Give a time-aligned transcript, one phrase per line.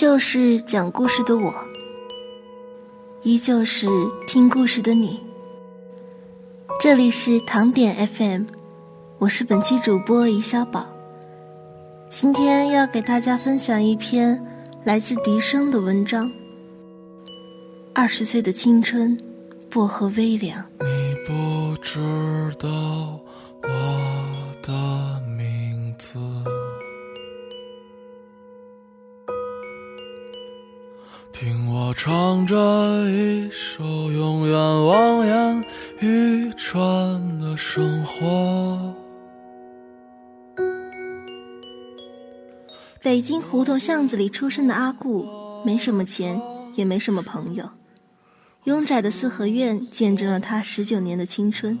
[0.00, 1.54] 旧是讲故事的我，
[3.22, 3.86] 依旧是
[4.26, 5.20] 听故事的你。
[6.80, 8.44] 这里是糖点 FM，
[9.18, 10.86] 我是本期主播怡小宝。
[12.08, 14.42] 今天要给大家分享一篇
[14.84, 16.26] 来自笛声的文章。
[17.94, 19.22] 二十岁的青春，
[19.68, 20.64] 薄荷微凉。
[20.80, 22.00] 你不知
[22.58, 22.70] 道
[32.40, 35.64] 唱着一首永远望眼
[36.00, 38.94] 欲穿的生活。
[43.02, 45.28] 北京胡同巷子里出生的阿顾，
[45.66, 46.40] 没什么钱，
[46.76, 47.68] 也没什么朋友。
[48.64, 51.78] 拥窄的四合院见证了他十九年的青春。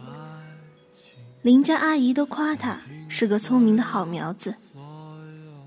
[1.40, 4.54] 邻家阿姨都夸他是个聪明的好苗子。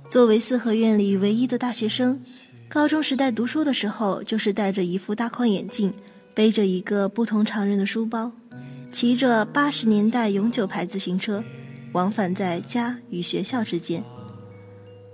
[0.08, 2.22] 作为四合院里唯一的大学生。
[2.74, 5.94] 高中时代读书的时候，就是戴着一副大框眼镜，
[6.34, 8.32] 背着一个不同常人的书包，
[8.92, 11.44] 骑着八十年代永久牌自行车，
[11.92, 14.04] 往返在家与学校之间。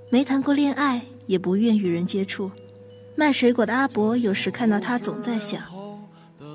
[0.10, 2.50] 没谈过恋爱，也不愿与人接触。
[3.14, 5.62] 卖水果的阿伯有时看到他，总在想：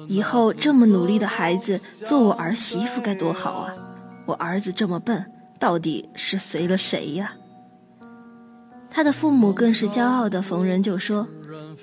[0.08, 3.74] 以后这么努力的孩子做我儿媳妇该多好啊！
[4.24, 7.34] 我儿子这么笨，到底是随了谁呀？
[8.94, 11.26] 他的父母更是骄傲的逢人就说，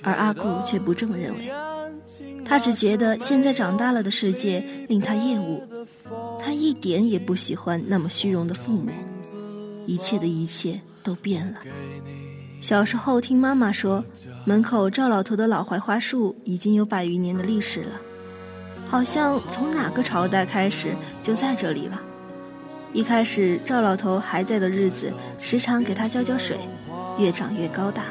[0.02, 1.52] 而阿顾却不这么认为。
[2.46, 5.68] 他只觉得现在长大了的世界令他厌恶，
[6.40, 8.90] 他一点也不喜欢那么虚荣的父母。
[9.86, 11.60] 一切的一切都变了。
[12.62, 14.02] 小时候听妈妈说，
[14.46, 18.00] 门口赵老头的老槐花树已经有百余年的历史了，
[18.88, 22.02] 好像从哪个朝代开始就在这里了。
[22.94, 26.58] 一开始赵老头还在的日子，时常给他浇浇水。
[27.18, 28.06] 越长越高大，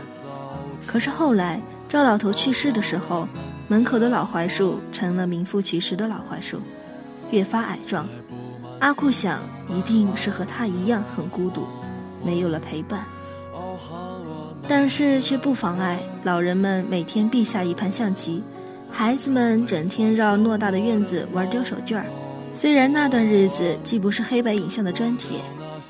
[0.86, 3.26] 可是后来赵老头去世的时候，
[3.66, 6.60] 门口的老槐树成了名副其实的老槐树，
[7.30, 8.06] 越发矮壮。
[8.78, 11.66] 阿库想，一定是和他一样很孤独，
[12.25, 13.04] 没有了陪伴。
[14.69, 18.42] 但是却不妨碍老人们每天必下一盘象棋，
[18.91, 22.06] 孩子们整天绕偌大的院子玩丢手绢儿。
[22.54, 25.38] 虽然那段日子既不是黑白影像的砖铁，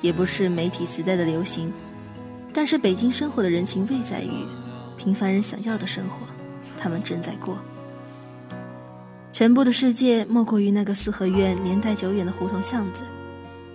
[0.01, 1.73] 也不是媒体时代的流行。
[2.53, 4.45] 但是北京生活的人情味在于，
[4.97, 6.27] 平凡人想要的生活，
[6.79, 7.59] 他们正在过。
[9.33, 13.03] 全部的世界莫过于那个四合院年代久远的胡同巷子，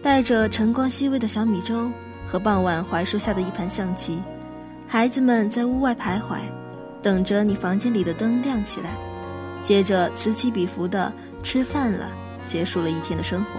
[0.01, 1.89] 带着晨光熹微的小米粥
[2.27, 4.19] 和傍晚槐树下的一盘象棋，
[4.87, 6.39] 孩子们在屋外徘徊，
[7.01, 8.91] 等着你房间里的灯亮起来，
[9.63, 11.11] 接着此起彼伏的
[11.41, 12.11] 吃饭了，
[12.45, 13.51] 结束了一天的生活。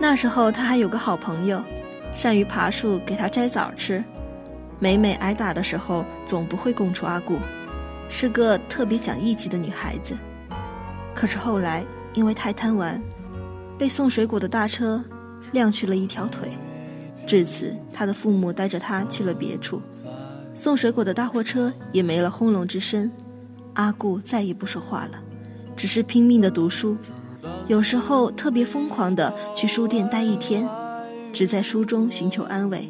[0.00, 1.62] 那时候他还有个好朋友。
[2.14, 4.02] 善于爬树，给他摘枣吃。
[4.78, 7.38] 每每挨打的时候，总不会供出阿顾，
[8.08, 10.14] 是个特别讲义气的女孩子。
[11.14, 11.82] 可是后来
[12.12, 13.00] 因为太贪玩，
[13.78, 15.02] 被送水果的大车
[15.52, 16.48] 晾去了一条腿。
[17.26, 19.80] 至此，他的父母带着他去了别处，
[20.54, 23.10] 送水果的大货车也没了轰隆之声。
[23.74, 25.20] 阿顾再也不说话了，
[25.74, 26.96] 只是拼命的读书，
[27.66, 30.68] 有时候特别疯狂的去书店待一天。
[31.34, 32.88] 只在书中寻求安慰，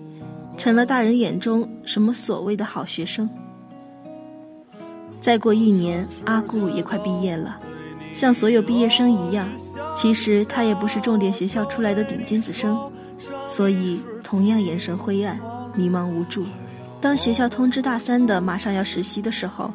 [0.58, 3.28] 成了大人眼中什么所谓的好学生。
[5.18, 7.58] 再过一年，阿顾也快毕业了，
[8.12, 9.48] 像所有毕业生一样，
[9.96, 12.78] 其实他也不是重点学校出来的顶尖子生，
[13.46, 15.40] 所以同样眼神灰暗、
[15.74, 16.44] 迷茫无助。
[17.00, 19.72] 当学校通知大三的马上要实习的时候，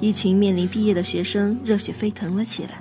[0.00, 2.80] 一群面临毕业的学生热血沸腾了起来，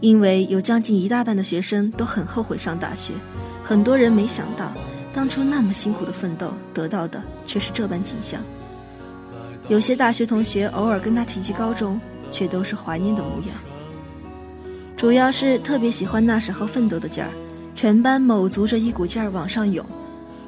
[0.00, 3.14] 因为有将近一大半的学生都很后悔上大学。
[3.68, 4.72] 很多人没想到，
[5.12, 8.40] 当初那么辛苦的奋斗，得到的却是这般景象。
[9.66, 12.00] 有些大学同学偶尔跟他提起高中，
[12.30, 13.48] 却都是怀念的模样。
[14.96, 17.30] 主要是特别喜欢那时候奋斗的劲儿，
[17.74, 19.84] 全班卯足着一股劲儿往上涌。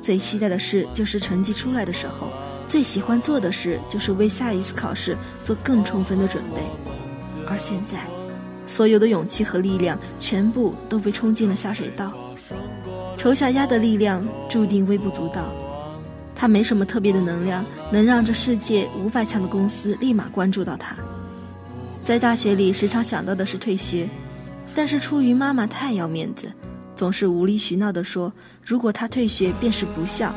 [0.01, 2.29] 最期待的事就是成绩出来的时候，
[2.69, 6.63] 最喜欢做的事就是为下一次考试做更充分的准备。
[7.49, 7.99] 而现在，
[8.69, 12.13] 所有的勇气和力量全部都被冲进了下水道。
[13.19, 15.53] 丑小鸭的力量注定微不足道，
[16.37, 20.95] 他没什么特别的能量，能让这世界五百强的公司立马关注到他。
[22.05, 24.09] 在大学里，时常想到的是退学，
[24.73, 26.51] 但是出于妈妈太要面子，
[26.95, 28.33] 总是无理取闹地说，
[28.65, 30.33] 如果他退学便是不孝，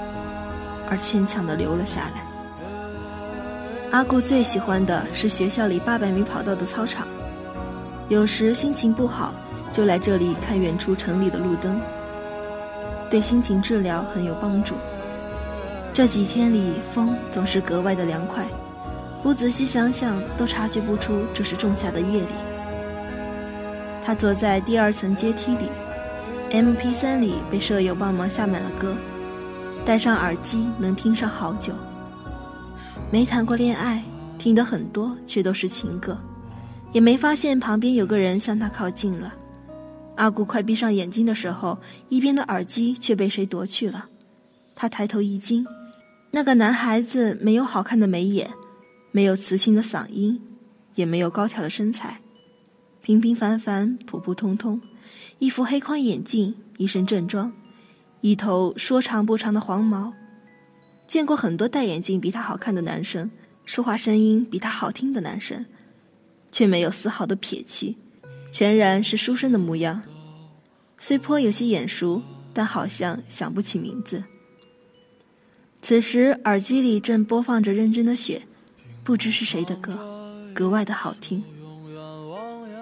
[0.89, 2.23] 而牵强地留了下来。
[3.91, 7.05] 阿顾最喜欢的是学校里八百米跑道的操场，
[8.09, 9.35] 有时心情不好，
[9.71, 11.79] 就来这里看远处城里的路灯。
[13.11, 14.73] 对心情治疗很有帮助。
[15.93, 18.47] 这几天里风总是格外的凉快，
[19.21, 22.27] 不仔细想想都察觉不出这是仲夏的夜里。
[24.03, 25.65] 他坐在第二层阶梯里
[26.51, 28.95] ，MP3 里被舍友帮忙下满了歌，
[29.85, 31.73] 戴上耳机能听上好久。
[33.11, 34.01] 没谈过恋爱，
[34.37, 36.17] 听的很多却都是情歌，
[36.93, 39.33] 也没发现旁边有个人向他靠近了。
[40.15, 41.79] 阿古快闭上眼睛的时候，
[42.09, 44.09] 一边的耳机却被谁夺去了。
[44.75, 45.65] 他抬头一惊，
[46.31, 48.51] 那个男孩子没有好看的眉眼，
[49.11, 50.41] 没有磁性的嗓音，
[50.95, 52.21] 也没有高挑的身材，
[53.01, 54.81] 平平凡凡、普普通通，
[55.39, 57.53] 一副黑框眼镜，一身正装，
[58.21, 60.13] 一头说长不长的黄毛。
[61.07, 63.29] 见过很多戴眼镜比他好看的男生，
[63.65, 65.65] 说话声音比他好听的男生，
[66.51, 67.97] 却没有丝毫的撇气。
[68.51, 70.03] 全然是书生的模样，
[70.99, 72.21] 虽颇有些眼熟，
[72.53, 74.23] 但好像想不起名字。
[75.81, 78.43] 此时耳机里正播放着《认真的雪》，
[79.03, 79.97] 不知是谁的歌，
[80.53, 81.43] 格外的好听。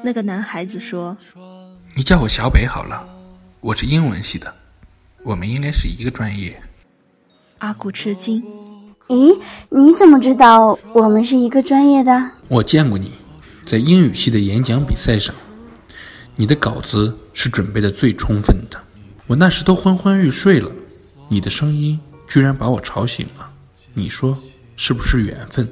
[0.04, 1.16] 那个男孩子说
[1.96, 3.08] ：“你叫我小北好了，
[3.62, 4.54] 我是英文系的，
[5.24, 6.62] 我们应该是一个专业。”
[7.60, 8.44] 阿古吃惊
[9.08, 9.38] ：“咦，
[9.70, 12.32] 你怎么知道我们是一个专业的？
[12.48, 13.12] 我见过你，
[13.66, 15.36] 在英语系的演讲比赛上。”
[16.40, 18.80] 你的稿子是准备的最充分的，
[19.28, 20.72] 我那时都昏昏欲睡了，
[21.28, 22.00] 你的声音
[22.30, 23.52] 居然把我吵醒了，
[23.94, 24.38] 你说
[24.78, 25.68] 是不是缘分？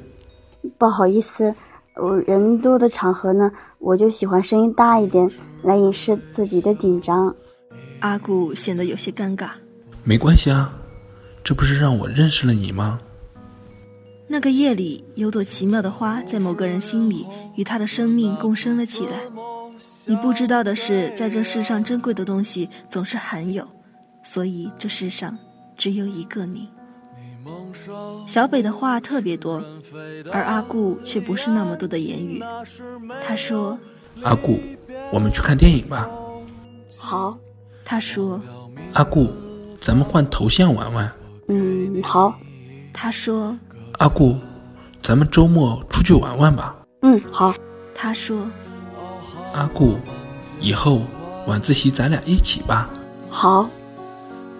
[0.76, 1.54] 不好意思，
[1.94, 5.30] 我人多的场合呢，我就喜欢声音大一点，
[5.62, 7.34] 来掩饰自己的紧张。
[8.00, 9.48] 阿古显得有些尴尬。
[10.04, 10.70] 没关系啊，
[11.42, 13.00] 这不是让我认识了你吗？
[14.26, 17.26] 那个夜里，有朵奇妙的花在某个人心里
[17.56, 19.12] 与他的生命共生了起来。
[20.08, 23.68] 你不知道的是，在这世上珍贵的东西总是罕有，
[24.22, 25.38] 所以这世上
[25.76, 26.66] 只有一个你。
[28.26, 29.62] 小北的话特别多，
[30.32, 32.42] 而阿顾却不是那么多的言语。
[33.22, 33.78] 他说
[34.24, 34.58] ：“阿顾，
[35.12, 36.08] 我们去看电影吧。”
[36.98, 37.36] 好。
[37.84, 38.40] 他说
[38.94, 39.28] ：“阿顾，
[39.80, 41.10] 咱们换头像玩玩。”
[41.48, 42.34] 嗯，好。
[42.94, 43.54] 他说
[43.98, 44.36] ：“阿顾，
[45.02, 47.54] 咱们周末出去玩玩吧。”嗯，好。
[47.94, 48.46] 他说。
[49.58, 49.98] 阿顾，
[50.60, 51.02] 以后
[51.48, 52.88] 晚自习咱俩一起吧。
[53.28, 53.68] 好。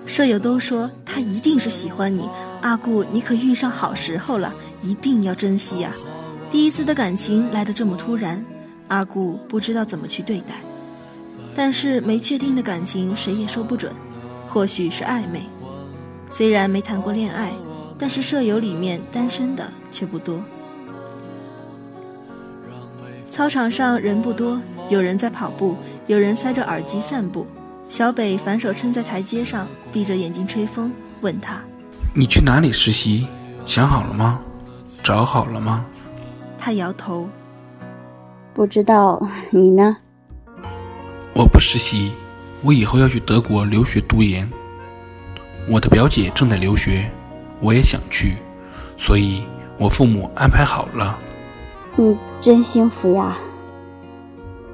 [0.07, 2.29] 舍友都说他一定是喜欢你，
[2.63, 4.53] 阿顾，你可遇上好时候了，
[4.83, 5.93] 一定要珍惜呀。
[6.51, 8.45] 第一次的感情来得这么突然，
[8.89, 10.55] 阿顾不知道怎么去对待。
[11.55, 13.93] 但是没确定的感情谁也说不准，
[14.49, 15.43] 或许是暧昧。
[16.31, 17.53] 虽然没谈过恋爱，
[17.99, 20.43] 但是舍友里面单身的却不多。
[23.31, 24.59] 操场上人不多。
[24.89, 25.77] 有人在跑步，
[26.07, 27.47] 有人塞着耳机散步。
[27.91, 31.61] 小北反手撑在台阶上，闭着眼睛吹风，问他
[32.15, 33.27] ：“你去哪里实习？
[33.67, 34.41] 想好了吗？
[35.03, 35.85] 找好了吗？”
[36.59, 37.29] 他摇头
[38.53, 39.21] ：“不知道。
[39.51, 39.97] 你呢
[41.35, 42.13] ？”“我不实习，
[42.63, 44.49] 我以后要去德国留学读研。
[45.69, 47.11] 我的表姐正在留学，
[47.61, 48.37] 我也想去，
[48.99, 49.43] 所以
[49.79, 51.19] 我父母安排好了。
[51.97, 53.37] ”“你真幸福呀！”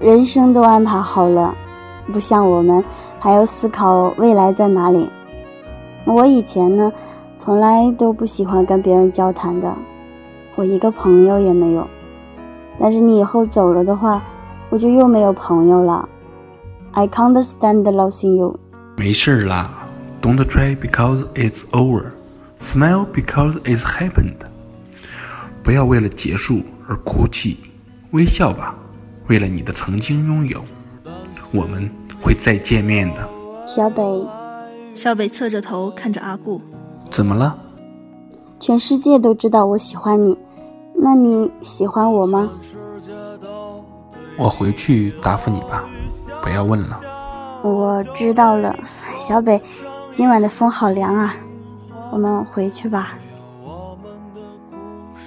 [0.01, 1.55] 人生都安排好了，
[2.13, 2.83] 不像我们
[3.19, 5.09] 还要思考未来在哪里。
[6.05, 6.93] 我以前呢，
[7.39, 9.73] 从来都不喜欢跟别人交谈的，
[10.57, 11.87] 我一个朋友也没有。
[12.79, 14.23] 但是你以后走了的话，
[14.69, 16.09] 我就又没有朋友了。
[16.93, 18.59] I can't stand losing you。
[18.97, 19.71] 没事啦
[20.21, 22.07] ，Don't cry because it's over.
[22.61, 24.37] Smile because it's happened.
[25.63, 27.57] 不要为了结束而哭泣，
[28.11, 28.75] 微笑吧。
[29.29, 30.63] 为了你的曾经拥有，
[31.53, 31.91] 我们
[32.21, 33.29] 会再见面的。
[33.67, 34.03] 小北，
[34.95, 36.61] 小北侧着头看着阿顾，
[37.11, 37.57] 怎么了？
[38.61, 40.37] 全世界都知道我喜欢你，
[40.95, 42.51] 那你喜欢我吗？
[44.37, 45.85] 我回去答复你吧，
[46.43, 47.01] 不要问了。
[47.63, 48.77] 我知道了，
[49.19, 49.61] 小北，
[50.15, 51.35] 今晚的风好凉啊，
[52.13, 53.15] 我们回去吧。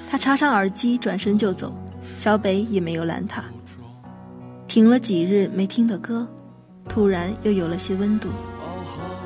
[0.09, 1.71] 他插上耳机，转身就走，
[2.17, 3.43] 小北也没有拦他。
[4.77, 6.27] 停了几日没听的歌，
[6.87, 8.29] 突然又有了些温度。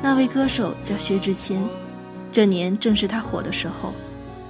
[0.02, 1.62] 那位歌手叫薛之谦，
[2.32, 3.94] 这年正是他火的时候，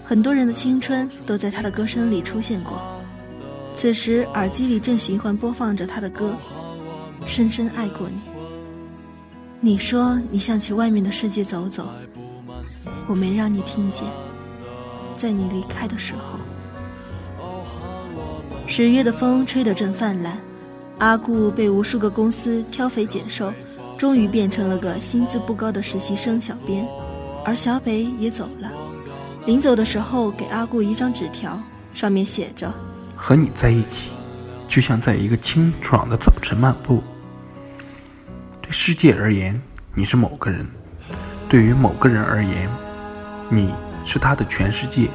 [0.06, 2.80] 很多人的青春都在他的歌声里出现过。
[3.74, 6.36] 此时耳机里正循环播放着他的歌，
[7.28, 8.18] 《深深爱过你》。
[9.60, 11.90] 你说你想去外面的世界走走，
[13.08, 14.04] 我没让你听见，
[15.18, 16.40] 在你离开的时候。
[18.68, 20.38] 十月的风吹得正泛滥。
[21.02, 23.52] 阿顾被无数个公司挑肥拣瘦，
[23.98, 26.88] 终于变成了个薪资不高的实习生小编，
[27.44, 28.72] 而小北也走了。
[29.48, 31.60] 临走的时候给阿顾一张纸条，
[31.96, 32.72] 上面写着
[33.18, 34.12] ：“和你在一起，
[34.68, 37.02] 就像在一个清爽的早晨漫步。
[38.62, 39.60] 对世界而言，
[39.96, 40.64] 你是某个人；
[41.50, 42.70] 对于某个人而言，
[43.50, 43.74] 你
[44.06, 45.10] 是他的全世界。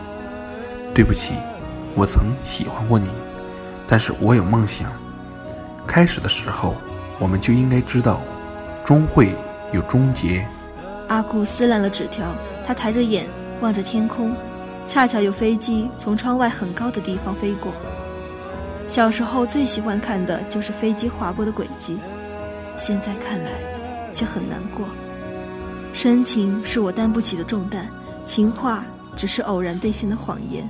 [0.93, 1.35] 对不起，
[1.95, 3.09] 我曾喜欢过你，
[3.87, 4.90] 但是我有梦想。
[5.87, 6.75] 开始的时候，
[7.19, 8.21] 我们就应该知道，
[8.85, 9.35] 终会
[9.73, 10.47] 有终结。”
[11.09, 12.35] 阿顾撕烂了纸条，
[12.66, 13.26] 他抬着眼。
[13.62, 14.37] 望着天空，
[14.87, 17.73] 恰巧有飞机从窗外很高的地方飞过。
[18.87, 21.97] 小时候最喜欢看的就是飞机划过的轨迹，
[22.76, 23.52] 现在看来
[24.12, 24.87] 却很难过。
[25.95, 27.87] 深情是我担不起的重担，
[28.26, 28.85] 情话
[29.16, 30.69] 只是偶然兑现的谎言。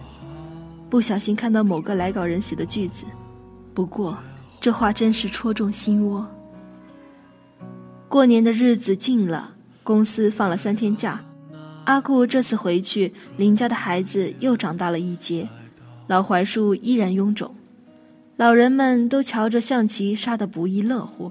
[0.88, 3.04] 不小心看到某个来稿人写的句子，
[3.74, 4.16] 不过
[4.66, 6.26] 这话真是戳中心窝。
[8.08, 9.54] 过年的日子近了，
[9.84, 11.24] 公司放了三天假。
[11.84, 15.48] 阿顾这次回去，林家的孩子又长大了一截，
[16.08, 17.54] 老槐树依然臃肿，
[18.34, 21.30] 老人们都瞧着象棋杀得不亦乐乎，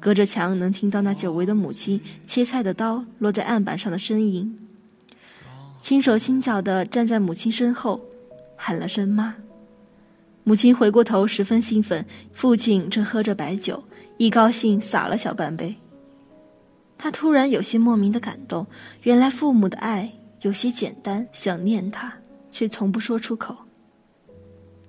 [0.00, 4.58] 隔着墙能听到那久违的母亲切菜的刀落在案板上的声音。
[5.82, 8.00] 轻手轻脚地站在母亲身后，
[8.56, 9.34] 喊了声妈。
[10.42, 13.82] 母亲回过头，十分兴奋，父亲正喝着白酒，
[14.16, 15.74] 一高兴洒了小半杯。
[16.96, 18.66] 他突然有些莫名的感动，
[19.02, 22.12] 原来父母的爱有些简单，想念他
[22.50, 23.56] 却从不说出口。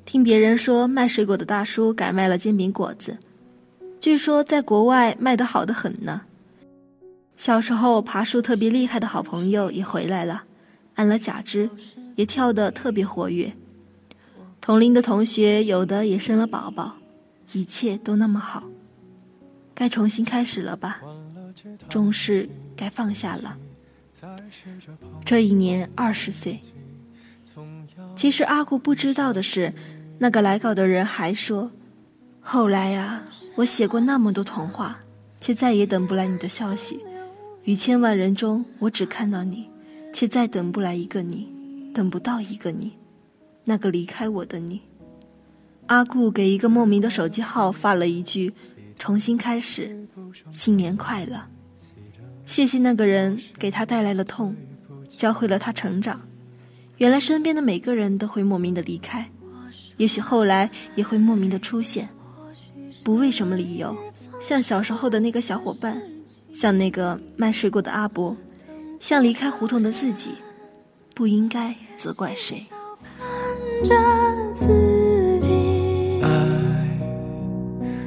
[0.04, 3.18] 听别人说，卖水果的大叔改卖了煎饼果子，
[4.00, 6.22] 据说在国外卖得好的很呢。
[7.38, 10.44] 小时候爬树特别厉害的好朋友也回来了，
[10.96, 11.70] 安了假肢，
[12.16, 13.54] 也跳得特别活跃。
[14.62, 16.94] 同龄的同学有的也生了宝宝，
[17.52, 18.64] 一切都那么好，
[19.74, 21.02] 该重新开始了吧。
[21.90, 23.58] 终是该放下了。
[25.26, 26.60] 这一年二十岁。
[28.16, 29.74] 其实阿顾不知道的是，
[30.20, 31.72] 那个来稿的人还说
[32.40, 33.24] ：“后来啊，
[33.56, 35.00] 我写过那么多童话，
[35.40, 37.04] 却再也等不来你的消息。
[37.64, 39.68] 于千万人中，我只看到你，
[40.14, 41.48] 却再等不来一个你，
[41.94, 42.94] 等不到一个你，
[43.66, 44.82] 那个离开我的你。”
[45.88, 48.54] 阿顾给一个莫名的手机号发了一句。
[49.00, 50.08] 重新开始，
[50.52, 51.46] 新年快乐！
[52.46, 54.56] 谢谢那个人给他带来了痛，
[55.10, 56.22] 教会了他成长。
[56.98, 59.32] 原来身边的每个人都会莫名的离开，
[59.98, 62.10] 也许后来也会莫名的出现，
[63.04, 63.98] 不为什么理由。
[64.40, 66.00] 像小时候的那个小伙伴，
[66.54, 68.38] 像那个卖水果的阿伯，
[69.00, 70.36] 像离开胡同的自己，
[71.16, 72.68] 不应该责怪谁。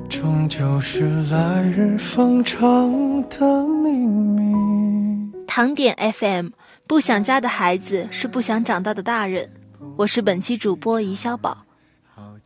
[0.09, 4.55] 终究是来日方长的秘密。
[5.49, 6.51] 糖点 FM，
[6.87, 9.51] 不想家的孩子是不想长大的大人。
[9.97, 11.65] 我是本期主播怡小宝，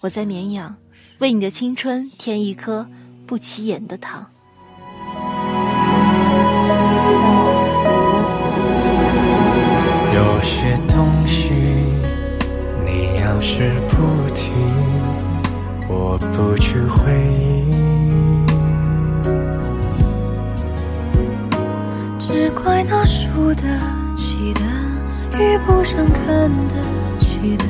[0.00, 0.76] 我在绵阳，
[1.18, 2.88] 为你的青春添一颗
[3.26, 4.30] 不起眼的糖。
[10.14, 11.47] 有些东西，
[13.38, 14.50] 你要是不提。
[15.88, 17.72] 我不去回忆，
[22.18, 23.62] 只怪那输得
[24.16, 24.60] 起的
[25.38, 26.74] 遇不上看得
[27.20, 27.64] 起的，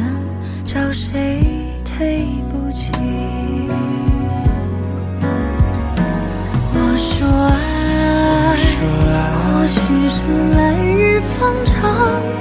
[0.64, 1.44] 找谁
[1.84, 2.90] 对不起？
[6.72, 8.56] 我说爱，
[9.34, 11.78] 或许是来日方长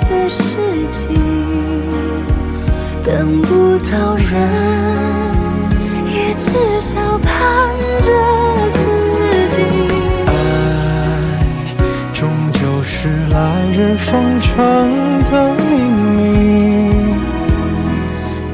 [0.09, 0.41] 的事
[0.89, 1.36] 情，
[3.07, 4.27] 等不到人。
[6.05, 7.29] 也至少盼
[8.01, 8.11] 着
[8.73, 8.79] 自
[9.55, 9.61] 己。
[10.27, 10.29] 爱，
[12.13, 14.53] 终究是来日方长
[15.31, 15.63] 的秘
[16.17, 16.19] 密。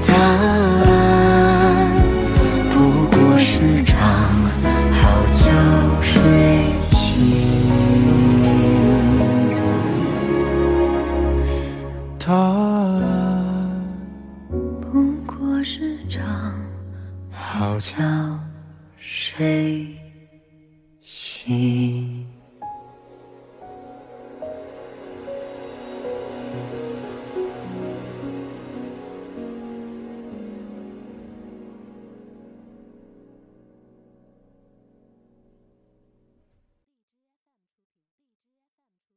[0.07, 0.91] 答案
[2.71, 2.75] 不
[3.09, 3.97] 过是场
[4.91, 5.01] 好
[5.33, 5.41] 觉
[6.01, 6.11] 睡
[6.91, 7.01] 醒。
[12.25, 12.33] 答
[15.75, 16.53] 是场。
[17.31, 17.95] 好觉
[18.99, 19.87] 睡
[21.01, 22.12] 醒。